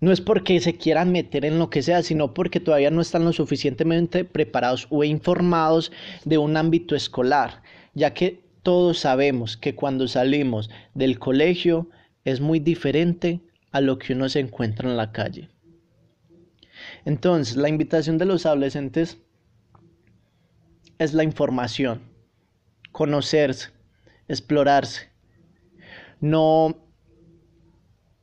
No 0.00 0.12
es 0.12 0.20
porque 0.20 0.60
se 0.60 0.76
quieran 0.76 1.12
meter 1.12 1.46
en 1.46 1.58
lo 1.58 1.70
que 1.70 1.80
sea, 1.80 2.02
sino 2.02 2.34
porque 2.34 2.60
todavía 2.60 2.90
no 2.90 3.00
están 3.00 3.24
lo 3.24 3.32
suficientemente 3.32 4.24
preparados 4.24 4.86
o 4.90 5.02
informados 5.02 5.92
de 6.26 6.36
un 6.36 6.58
ámbito 6.58 6.94
escolar, 6.94 7.62
ya 7.94 8.12
que 8.12 8.44
todos 8.62 8.98
sabemos 8.98 9.56
que 9.56 9.74
cuando 9.74 10.06
salimos 10.06 10.68
del 10.92 11.18
colegio 11.18 11.88
es 12.24 12.40
muy 12.40 12.58
diferente 12.58 13.40
a 13.70 13.80
lo 13.80 13.98
que 13.98 14.12
uno 14.12 14.28
se 14.28 14.40
encuentra 14.40 14.90
en 14.90 14.96
la 14.96 15.10
calle. 15.10 15.48
Entonces, 17.04 17.56
la 17.56 17.68
invitación 17.68 18.18
de 18.18 18.26
los 18.26 18.44
adolescentes 18.44 19.18
es 20.98 21.14
la 21.14 21.24
información, 21.24 22.02
conocerse, 22.92 23.70
explorarse, 24.28 25.08
no, 26.20 26.76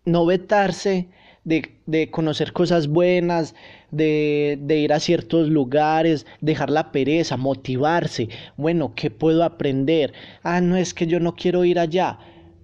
no 0.05 0.25
vetarse 0.25 1.09
de, 1.43 2.09
conocer 2.11 2.53
cosas 2.53 2.87
buenas, 2.87 3.55
de, 3.89 4.57
de, 4.61 4.77
ir 4.77 4.93
a 4.93 4.99
ciertos 4.99 5.49
lugares, 5.49 6.25
dejar 6.39 6.69
la 6.69 6.91
pereza, 6.91 7.37
motivarse. 7.37 8.29
Bueno, 8.57 8.93
¿qué 8.95 9.09
puedo 9.11 9.43
aprender? 9.43 10.13
Ah, 10.43 10.61
no 10.61 10.77
es 10.77 10.93
que 10.93 11.07
yo 11.07 11.19
no 11.19 11.35
quiero 11.35 11.65
ir 11.65 11.79
allá, 11.79 12.19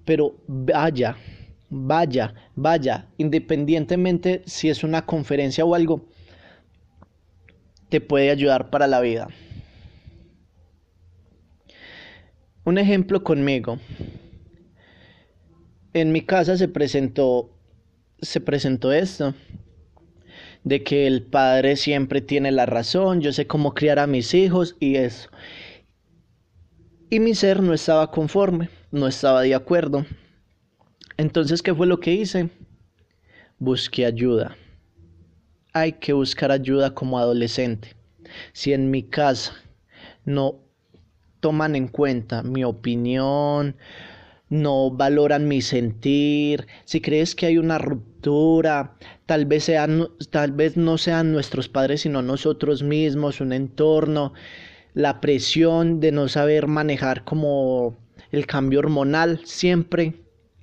pero 0.05 0.35
vaya, 0.47 1.17
vaya, 1.69 2.33
vaya, 2.55 3.07
independientemente 3.17 4.41
si 4.45 4.69
es 4.69 4.83
una 4.83 5.05
conferencia 5.05 5.65
o 5.65 5.75
algo, 5.75 6.05
te 7.89 8.01
puede 8.01 8.29
ayudar 8.29 8.69
para 8.69 8.87
la 8.87 9.01
vida. 9.01 9.27
Un 12.67 12.77
ejemplo 12.77 13.23
conmigo. 13.23 13.79
En 15.93 16.11
mi 16.11 16.19
casa 16.19 16.57
se 16.57 16.67
presentó 16.67 17.49
se 18.19 18.41
presentó 18.41 18.91
esto 18.91 19.33
de 20.65 20.83
que 20.83 21.07
el 21.07 21.23
padre 21.23 21.77
siempre 21.77 22.19
tiene 22.19 22.51
la 22.51 22.65
razón, 22.65 23.21
yo 23.21 23.31
sé 23.31 23.47
cómo 23.47 23.73
criar 23.73 23.99
a 23.99 24.05
mis 24.05 24.33
hijos 24.33 24.75
y 24.81 24.97
eso. 24.97 25.29
Y 27.09 27.21
mi 27.21 27.35
ser 27.35 27.63
no 27.63 27.73
estaba 27.73 28.11
conforme, 28.11 28.69
no 28.91 29.07
estaba 29.07 29.43
de 29.43 29.55
acuerdo. 29.55 30.05
Entonces, 31.15 31.61
¿qué 31.61 31.73
fue 31.73 31.87
lo 31.87 32.01
que 32.01 32.15
hice? 32.15 32.49
Busqué 33.59 34.05
ayuda. 34.05 34.57
Hay 35.71 35.93
que 35.93 36.11
buscar 36.11 36.51
ayuda 36.51 36.93
como 36.93 37.17
adolescente. 37.17 37.95
Si 38.51 38.73
en 38.73 38.91
mi 38.91 39.03
casa 39.03 39.53
no 40.25 40.66
toman 41.47 41.77
en 41.77 41.87
cuenta 41.87 42.43
mi 42.43 42.65
opinión, 42.65 43.77
no 44.49 44.91
valoran 44.91 45.47
mi 45.47 45.61
sentir, 45.61 46.67
si 46.83 46.99
crees 46.99 47.35
que 47.35 47.45
hay 47.45 47.57
una 47.57 47.77
ruptura, 47.77 48.97
tal 49.25 49.45
vez, 49.45 49.63
sean, 49.63 50.09
tal 50.29 50.51
vez 50.51 50.75
no 50.75 50.97
sean 50.97 51.31
nuestros 51.31 51.69
padres, 51.69 52.01
sino 52.01 52.21
nosotros 52.21 52.83
mismos, 52.83 53.39
un 53.39 53.53
entorno, 53.53 54.33
la 54.93 55.21
presión 55.21 56.01
de 56.01 56.11
no 56.11 56.27
saber 56.27 56.67
manejar 56.67 57.23
como 57.23 57.95
el 58.33 58.45
cambio 58.45 58.79
hormonal, 58.79 59.39
siempre 59.45 60.15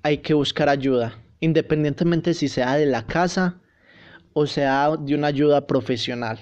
hay 0.02 0.18
que 0.18 0.34
buscar 0.34 0.68
ayuda, 0.68 1.18
independientemente 1.40 2.34
si 2.34 2.48
sea 2.48 2.76
de 2.76 2.84
la 2.84 3.06
casa 3.06 3.58
o 4.34 4.46
sea 4.46 4.98
de 4.98 5.14
una 5.14 5.28
ayuda 5.28 5.66
profesional. 5.66 6.40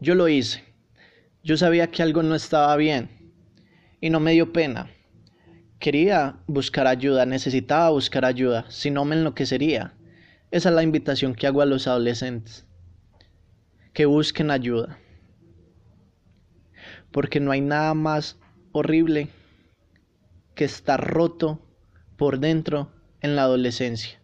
Yo 0.00 0.14
lo 0.14 0.28
hice. 0.28 0.73
Yo 1.44 1.58
sabía 1.58 1.90
que 1.90 2.02
algo 2.02 2.22
no 2.22 2.34
estaba 2.34 2.74
bien 2.76 3.10
y 4.00 4.08
no 4.08 4.18
me 4.18 4.32
dio 4.32 4.50
pena. 4.50 4.90
Quería 5.78 6.38
buscar 6.46 6.86
ayuda, 6.86 7.26
necesitaba 7.26 7.90
buscar 7.90 8.24
ayuda, 8.24 8.64
si 8.70 8.90
no 8.90 9.04
me 9.04 9.14
enloquecería. 9.14 9.92
Esa 10.50 10.70
es 10.70 10.74
la 10.74 10.82
invitación 10.82 11.34
que 11.34 11.46
hago 11.46 11.60
a 11.60 11.66
los 11.66 11.86
adolescentes. 11.86 12.64
Que 13.92 14.06
busquen 14.06 14.50
ayuda. 14.50 14.98
Porque 17.10 17.40
no 17.40 17.50
hay 17.50 17.60
nada 17.60 17.92
más 17.92 18.38
horrible 18.72 19.28
que 20.54 20.64
estar 20.64 21.06
roto 21.06 21.60
por 22.16 22.38
dentro 22.38 22.90
en 23.20 23.36
la 23.36 23.42
adolescencia. 23.42 24.18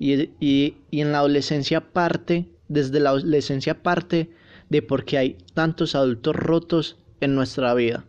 Y, 0.00 0.30
y, 0.40 0.76
en 0.90 1.12
la 1.12 1.18
adolescencia 1.18 1.92
parte, 1.92 2.48
desde 2.66 2.98
la 2.98 3.10
adolescencia 3.10 3.80
parte 3.84 4.30
de 4.68 4.82
porque 4.82 5.18
hay 5.18 5.38
tantos 5.54 5.94
adultos 5.94 6.34
rotos 6.34 6.96
en 7.20 7.34
nuestra 7.34 7.74
vida. 7.74 8.04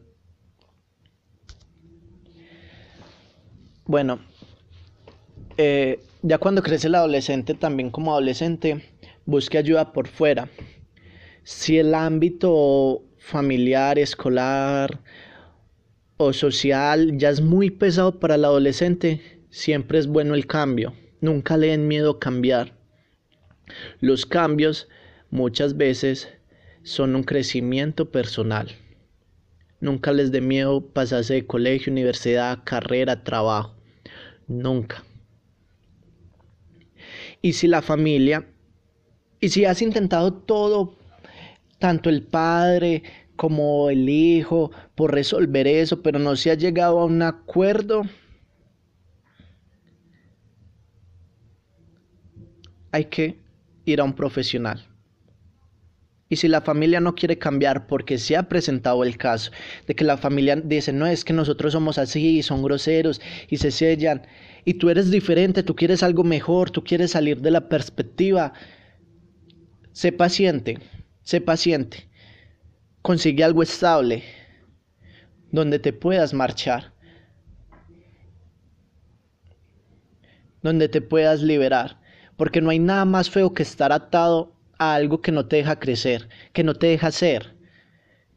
Bueno, 3.85 4.19
eh, 5.57 5.99
ya 6.21 6.37
cuando 6.37 6.61
crece 6.61 6.87
el 6.87 6.95
adolescente, 6.95 7.53
también 7.53 7.89
como 7.89 8.11
adolescente, 8.11 8.83
busque 9.25 9.57
ayuda 9.57 9.93
por 9.93 10.07
fuera. 10.07 10.49
Si 11.43 11.77
el 11.77 11.95
ámbito 11.95 13.03
familiar, 13.17 13.97
escolar 13.97 14.99
o 16.17 16.33
social 16.33 17.17
ya 17.17 17.29
es 17.29 17.41
muy 17.41 17.69
pesado 17.69 18.19
para 18.19 18.35
el 18.35 18.45
adolescente, 18.45 19.21
siempre 19.49 19.99
es 19.99 20.07
bueno 20.07 20.35
el 20.35 20.47
cambio. 20.47 20.93
Nunca 21.21 21.55
le 21.57 21.67
den 21.67 21.87
miedo 21.87 22.19
cambiar. 22.19 22.73
Los 24.01 24.25
cambios 24.25 24.87
muchas 25.29 25.77
veces 25.77 26.29
son 26.87 27.17
un 27.17 27.23
crecimiento 27.23 28.11
personal. 28.11 28.69
Nunca 29.81 30.13
les 30.13 30.31
dé 30.31 30.39
miedo 30.39 30.93
pasarse 30.93 31.33
de 31.33 31.45
colegio, 31.45 31.91
universidad, 31.91 32.63
carrera, 32.63 33.25
trabajo. 33.25 33.75
Nunca. 34.47 35.03
Y 37.41 37.53
si 37.53 37.67
la 37.67 37.81
familia, 37.81 38.47
y 39.41 39.49
si 39.49 39.65
has 39.65 39.81
intentado 39.81 40.33
todo, 40.33 40.95
tanto 41.77 42.09
el 42.09 42.23
padre 42.23 43.03
como 43.35 43.89
el 43.89 44.07
hijo, 44.07 44.71
por 44.95 45.13
resolver 45.13 45.67
eso, 45.67 46.01
pero 46.01 46.19
no 46.19 46.37
se 46.37 46.51
ha 46.51 46.55
llegado 46.55 47.01
a 47.01 47.05
un 47.05 47.21
acuerdo, 47.21 48.03
hay 52.93 53.05
que 53.05 53.37
ir 53.83 53.99
a 53.99 54.05
un 54.05 54.13
profesional. 54.13 54.86
Y 56.29 56.35
si 56.35 56.47
la 56.49 56.61
familia 56.61 56.99
no 56.99 57.15
quiere 57.15 57.37
cambiar 57.37 57.87
porque 57.87 58.17
se 58.17 58.35
ha 58.35 58.43
presentado 58.49 59.03
el 59.03 59.17
caso 59.17 59.51
de 59.85 59.95
que 59.95 60.03
la 60.03 60.17
familia 60.17 60.57
dice, 60.57 60.91
no, 60.91 61.07
es 61.07 61.23
que 61.23 61.31
nosotros 61.31 61.71
somos 61.71 61.97
así 61.97 62.39
y 62.39 62.43
son 62.43 62.61
groseros 62.61 63.21
y 63.49 63.57
se 63.57 63.71
sellan 63.71 64.27
y 64.65 64.73
tú 64.73 64.89
eres 64.89 65.09
diferente, 65.09 65.63
tú 65.63 65.73
quieres 65.73 66.03
algo 66.03 66.25
mejor, 66.25 66.69
tú 66.69 66.83
quieres 66.83 67.11
salir 67.11 67.39
de 67.39 67.51
la 67.51 67.69
perspectiva, 67.69 68.51
sé 69.93 70.11
paciente, 70.11 70.79
sé 71.21 71.39
paciente. 71.39 72.09
Consigue 73.01 73.45
algo 73.45 73.63
estable 73.63 74.23
donde 75.49 75.79
te 75.79 75.93
puedas 75.93 76.33
marchar, 76.33 76.91
donde 80.61 80.89
te 80.89 80.99
puedas 80.99 81.41
liberar, 81.41 82.01
porque 82.35 82.59
no 82.59 82.69
hay 82.69 82.79
nada 82.79 83.05
más 83.05 83.29
feo 83.29 83.53
que 83.53 83.63
estar 83.63 83.93
atado 83.93 84.56
a 84.77 84.95
algo 84.95 85.21
que 85.21 85.31
no 85.31 85.47
te 85.47 85.57
deja 85.57 85.79
crecer, 85.79 86.29
que 86.53 86.63
no 86.63 86.73
te 86.73 86.87
deja 86.87 87.11
ser. 87.11 87.55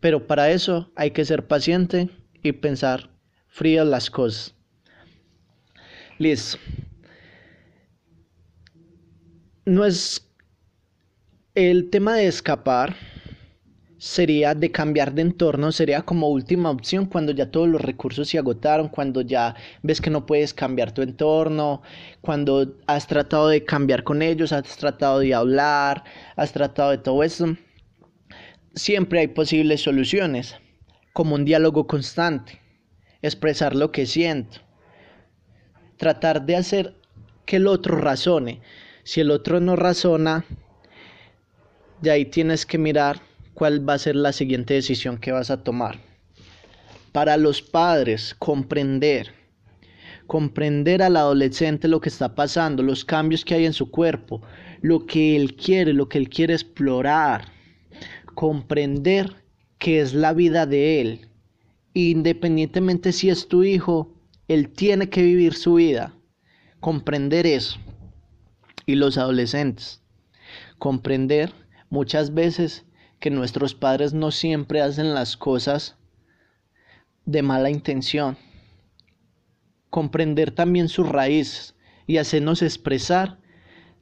Pero 0.00 0.26
para 0.26 0.50
eso 0.50 0.90
hay 0.96 1.10
que 1.10 1.24
ser 1.24 1.46
paciente 1.46 2.08
y 2.42 2.52
pensar 2.52 3.10
frías 3.48 3.86
las 3.86 4.10
cosas. 4.10 4.54
Listo. 6.18 6.58
No 9.64 9.84
es 9.84 10.26
el 11.54 11.90
tema 11.90 12.14
de 12.14 12.26
escapar 12.26 12.96
sería 14.00 14.54
de 14.54 14.72
cambiar 14.72 15.12
de 15.12 15.20
entorno, 15.20 15.72
sería 15.72 16.00
como 16.00 16.30
última 16.30 16.70
opción 16.70 17.04
cuando 17.04 17.32
ya 17.32 17.50
todos 17.50 17.68
los 17.68 17.82
recursos 17.82 18.30
se 18.30 18.38
agotaron, 18.38 18.88
cuando 18.88 19.20
ya 19.20 19.54
ves 19.82 20.00
que 20.00 20.08
no 20.08 20.24
puedes 20.24 20.54
cambiar 20.54 20.92
tu 20.92 21.02
entorno, 21.02 21.82
cuando 22.22 22.78
has 22.86 23.06
tratado 23.06 23.48
de 23.48 23.62
cambiar 23.62 24.02
con 24.02 24.22
ellos, 24.22 24.52
has 24.54 24.74
tratado 24.78 25.18
de 25.18 25.34
hablar, 25.34 26.02
has 26.34 26.50
tratado 26.50 26.92
de 26.92 26.98
todo 26.98 27.22
eso. 27.22 27.54
Siempre 28.74 29.20
hay 29.20 29.28
posibles 29.28 29.82
soluciones, 29.82 30.56
como 31.12 31.34
un 31.34 31.44
diálogo 31.44 31.86
constante, 31.86 32.58
expresar 33.20 33.76
lo 33.76 33.92
que 33.92 34.06
siento, 34.06 34.60
tratar 35.98 36.46
de 36.46 36.56
hacer 36.56 36.94
que 37.44 37.56
el 37.56 37.66
otro 37.66 37.98
razone. 37.98 38.62
Si 39.04 39.20
el 39.20 39.30
otro 39.30 39.60
no 39.60 39.76
razona, 39.76 40.46
de 42.00 42.10
ahí 42.10 42.24
tienes 42.24 42.64
que 42.64 42.78
mirar 42.78 43.29
cuál 43.54 43.88
va 43.88 43.94
a 43.94 43.98
ser 43.98 44.16
la 44.16 44.32
siguiente 44.32 44.74
decisión 44.74 45.18
que 45.18 45.32
vas 45.32 45.50
a 45.50 45.62
tomar. 45.62 45.98
Para 47.12 47.36
los 47.36 47.60
padres, 47.62 48.34
comprender. 48.38 49.32
Comprender 50.26 51.02
al 51.02 51.16
adolescente 51.16 51.88
lo 51.88 52.00
que 52.00 52.08
está 52.08 52.34
pasando, 52.34 52.82
los 52.82 53.04
cambios 53.04 53.44
que 53.44 53.54
hay 53.54 53.66
en 53.66 53.72
su 53.72 53.90
cuerpo, 53.90 54.42
lo 54.80 55.06
que 55.06 55.34
él 55.34 55.56
quiere, 55.56 55.92
lo 55.92 56.08
que 56.08 56.18
él 56.18 56.28
quiere 56.28 56.54
explorar. 56.54 57.46
Comprender 58.34 59.34
que 59.78 60.00
es 60.00 60.14
la 60.14 60.32
vida 60.32 60.66
de 60.66 61.00
él. 61.00 61.28
Independientemente 61.94 63.12
si 63.12 63.28
es 63.28 63.48
tu 63.48 63.64
hijo, 63.64 64.14
él 64.46 64.68
tiene 64.68 65.08
que 65.08 65.22
vivir 65.22 65.54
su 65.54 65.74
vida. 65.74 66.14
Comprender 66.78 67.46
eso. 67.46 67.78
Y 68.86 68.94
los 68.94 69.18
adolescentes. 69.18 70.02
Comprender 70.78 71.52
muchas 71.88 72.32
veces 72.34 72.84
que 73.20 73.30
nuestros 73.30 73.74
padres 73.74 74.14
no 74.14 74.30
siempre 74.30 74.80
hacen 74.80 75.14
las 75.14 75.36
cosas 75.36 75.96
de 77.26 77.42
mala 77.42 77.70
intención. 77.70 78.36
Comprender 79.90 80.50
también 80.50 80.88
sus 80.88 81.08
raíces 81.08 81.76
y 82.06 82.16
hacernos 82.16 82.62
expresar 82.62 83.38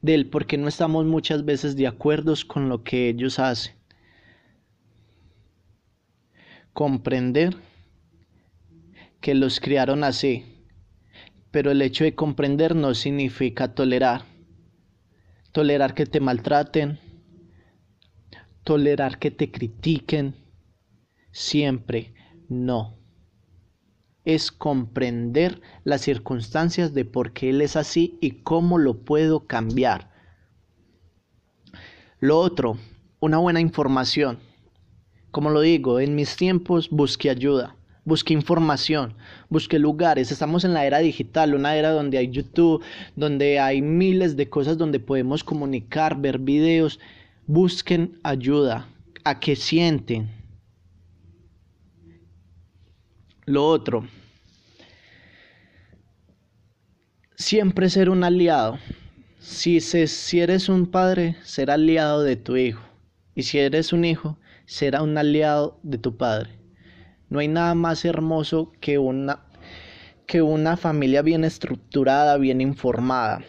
del 0.01 0.31
por 0.31 0.47
qué 0.47 0.57
no 0.57 0.69
estamos 0.69 1.05
muchas 1.05 1.45
veces 1.45 1.77
de 1.77 1.89
acuerdo 1.89 2.35
con 2.47 2.69
lo 2.69 2.85
que 2.85 3.09
ellos 3.09 3.41
hacen. 3.41 3.75
Comprender 6.73 7.57
que 9.21 9.35
los 9.35 9.59
criaron 9.59 10.05
así, 10.05 10.45
pero 11.51 11.73
el 11.73 11.83
hecho 11.83 12.05
de 12.05 12.15
comprender 12.15 12.77
no 12.77 12.95
significa 12.95 13.75
tolerar. 13.75 14.23
Tolerar 15.51 15.95
que 15.95 16.07
te 16.07 16.21
maltraten, 16.21 17.01
tolerar 18.69 19.19
que 19.19 19.31
te 19.31 19.51
critiquen, 19.51 20.35
siempre 21.31 22.13
no. 22.51 22.99
Es 24.27 24.53
comprender 24.53 25.63
las 25.85 26.03
circunstancias 26.03 26.93
de 26.93 27.07
por 27.07 27.33
qué 27.33 27.49
él 27.49 27.63
es 27.63 27.77
así 27.77 28.19
y 28.21 28.43
cómo 28.43 28.77
lo 28.77 29.07
puedo 29.07 29.47
cambiar. 29.47 30.11
Lo 32.21 32.39
otro, 32.39 32.77
una 33.21 33.39
buena 33.39 33.61
información. 33.63 34.39
Como 35.31 35.49
lo 35.49 35.63
digo, 35.63 35.99
en 35.99 36.15
mis 36.15 36.37
tiempos 36.37 36.91
busqué 36.91 37.31
ayuda, 37.31 37.75
busqué 38.05 38.35
información, 38.35 39.15
busqué 39.49 39.79
lugares. 39.79 40.31
Estamos 40.31 40.63
en 40.65 40.75
la 40.75 40.85
era 40.85 40.99
digital, 40.99 41.55
una 41.55 41.75
era 41.75 41.89
donde 41.89 42.19
hay 42.19 42.31
YouTube, 42.31 42.85
donde 43.17 43.61
hay 43.61 43.81
miles 43.81 44.37
de 44.37 44.51
cosas 44.51 44.77
donde 44.77 45.01
podemos 45.01 45.43
comunicar, 45.43 46.21
ver 46.21 46.39
videos 46.39 47.01
busquen 47.49 48.21
ayuda, 48.23 48.87
a 49.25 49.41
que 49.41 49.57
sienten. 49.57 50.31
Lo 53.47 53.67
otro, 53.67 54.07
siempre 57.37 57.89
ser 57.89 58.11
un 58.11 58.23
aliado. 58.23 58.79
Si, 59.41 59.81
si 59.81 60.41
eres 60.41 60.69
un 60.69 60.87
padre, 60.87 61.37
será 61.43 61.75
aliado 61.75 62.23
de 62.23 62.37
tu 62.37 62.59
hijo. 62.59 62.83
Y 63.35 63.45
si 63.45 63.59
eres 63.59 63.95
un 63.95 64.05
hijo, 64.05 64.39
será 64.67 65.01
un 65.01 65.17
aliado 65.17 65.81
de 65.83 65.97
tu 65.97 66.19
padre. 66.19 66.51
No 67.31 67.39
hay 67.39 67.49
nada 67.49 67.75
más 67.75 68.05
hermoso 68.05 68.73
que 68.79 68.99
una, 68.99 69.47
que 70.27 70.43
una 70.43 70.77
familia 70.77 71.23
bien 71.23 71.45
estructurada, 71.45 72.37
bien 72.37 72.61
informada. 72.61 73.43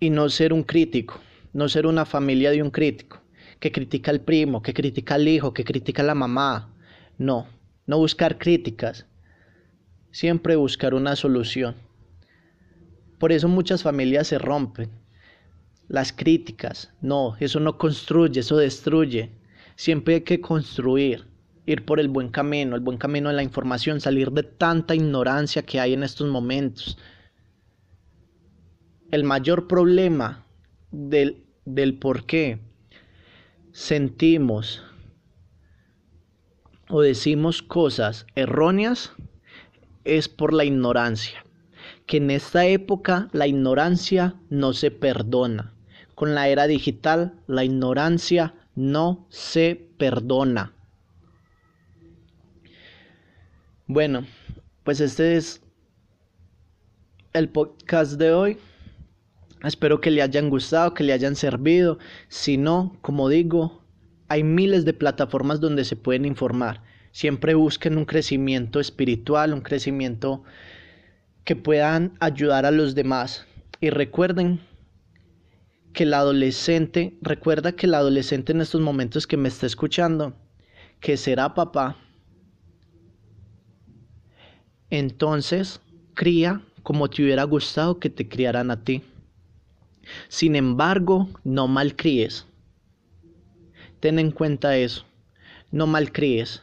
Y 0.00 0.10
no 0.10 0.28
ser 0.28 0.52
un 0.52 0.64
crítico 0.64 1.20
no 1.52 1.68
ser 1.68 1.86
una 1.86 2.04
familia 2.04 2.50
de 2.50 2.62
un 2.62 2.70
crítico, 2.70 3.20
que 3.60 3.72
critica 3.72 4.10
al 4.10 4.20
primo, 4.20 4.62
que 4.62 4.74
critica 4.74 5.14
al 5.14 5.28
hijo, 5.28 5.52
que 5.52 5.64
critica 5.64 6.02
a 6.02 6.06
la 6.06 6.14
mamá. 6.14 6.74
No, 7.18 7.46
no 7.86 7.98
buscar 7.98 8.38
críticas, 8.38 9.06
siempre 10.10 10.56
buscar 10.56 10.94
una 10.94 11.16
solución. 11.16 11.74
Por 13.18 13.32
eso 13.32 13.48
muchas 13.48 13.82
familias 13.82 14.28
se 14.28 14.38
rompen. 14.38 14.90
Las 15.88 16.12
críticas, 16.12 16.90
no, 17.00 17.36
eso 17.38 17.60
no 17.60 17.76
construye, 17.78 18.40
eso 18.40 18.56
destruye. 18.56 19.30
Siempre 19.76 20.14
hay 20.14 20.20
que 20.22 20.40
construir, 20.40 21.26
ir 21.66 21.84
por 21.84 22.00
el 22.00 22.08
buen 22.08 22.30
camino, 22.30 22.74
el 22.74 22.82
buen 22.82 22.98
camino 22.98 23.28
de 23.28 23.36
la 23.36 23.42
información, 23.42 24.00
salir 24.00 24.32
de 24.32 24.42
tanta 24.42 24.94
ignorancia 24.94 25.62
que 25.62 25.80
hay 25.80 25.92
en 25.92 26.02
estos 26.02 26.28
momentos. 26.28 26.98
el 29.12 29.24
mayor 29.24 29.68
problema 29.68 30.46
del, 30.90 31.41
del 31.64 31.94
por 31.98 32.24
qué 32.26 32.58
sentimos 33.72 34.82
o 36.88 37.00
decimos 37.00 37.62
cosas 37.62 38.26
erróneas 38.34 39.12
es 40.04 40.28
por 40.28 40.52
la 40.52 40.64
ignorancia. 40.64 41.44
Que 42.06 42.18
en 42.18 42.30
esta 42.30 42.66
época 42.66 43.28
la 43.32 43.46
ignorancia 43.46 44.34
no 44.50 44.72
se 44.72 44.90
perdona. 44.90 45.72
Con 46.14 46.34
la 46.34 46.48
era 46.48 46.66
digital 46.66 47.34
la 47.46 47.64
ignorancia 47.64 48.54
no 48.74 49.26
se 49.30 49.88
perdona. 49.96 50.72
Bueno, 53.86 54.26
pues 54.84 55.00
este 55.00 55.36
es 55.36 55.62
el 57.32 57.48
podcast 57.48 58.12
de 58.12 58.32
hoy. 58.32 58.58
Espero 59.64 60.00
que 60.00 60.10
le 60.10 60.22
hayan 60.22 60.50
gustado, 60.50 60.94
que 60.94 61.04
le 61.04 61.12
hayan 61.12 61.36
servido. 61.36 61.98
Si 62.28 62.56
no, 62.56 62.96
como 63.00 63.28
digo, 63.28 63.82
hay 64.28 64.42
miles 64.42 64.84
de 64.84 64.92
plataformas 64.92 65.60
donde 65.60 65.84
se 65.84 65.96
pueden 65.96 66.24
informar. 66.24 66.82
Siempre 67.12 67.54
busquen 67.54 67.98
un 67.98 68.04
crecimiento 68.04 68.80
espiritual, 68.80 69.52
un 69.52 69.60
crecimiento 69.60 70.42
que 71.44 71.54
puedan 71.54 72.14
ayudar 72.20 72.66
a 72.66 72.70
los 72.70 72.94
demás. 72.94 73.46
Y 73.80 73.90
recuerden 73.90 74.60
que 75.92 76.04
el 76.04 76.14
adolescente, 76.14 77.18
recuerda 77.20 77.72
que 77.72 77.86
el 77.86 77.94
adolescente 77.94 78.52
en 78.52 78.62
estos 78.62 78.80
momentos 78.80 79.26
que 79.26 79.36
me 79.36 79.48
está 79.48 79.66
escuchando, 79.66 80.34
que 81.00 81.16
será 81.16 81.54
papá, 81.54 81.96
entonces 84.88 85.80
cría 86.14 86.62
como 86.82 87.08
te 87.08 87.22
hubiera 87.22 87.44
gustado 87.44 87.98
que 87.98 88.10
te 88.10 88.28
criaran 88.28 88.70
a 88.70 88.82
ti. 88.82 89.02
Sin 90.28 90.56
embargo, 90.56 91.28
no 91.44 91.68
malcríes. 91.68 92.46
Ten 94.00 94.18
en 94.18 94.30
cuenta 94.30 94.76
eso. 94.76 95.04
No 95.70 95.86
malcríes. 95.86 96.62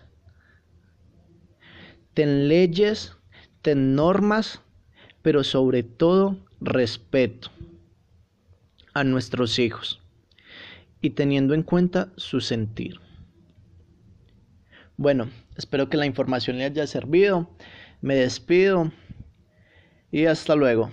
Ten 2.14 2.48
leyes, 2.48 3.16
ten 3.62 3.96
normas, 3.96 4.62
pero 5.22 5.44
sobre 5.44 5.84
todo 5.84 6.38
respeto 6.60 7.50
a 8.94 9.04
nuestros 9.04 9.60
hijos 9.60 10.02
y 11.02 11.12
teniendo 11.12 11.54
en 11.54 11.64
cuenta 11.64 12.10
su 12.18 12.42
sentir. 12.42 13.00
Bueno, 14.98 15.30
espero 15.56 15.90
que 15.90 15.96
la 15.96 16.06
información 16.06 16.58
le 16.58 16.66
haya 16.66 16.86
servido. 16.86 17.50
Me 18.02 18.16
despido 18.16 18.92
y 20.12 20.26
hasta 20.26 20.56
luego. 20.56 20.92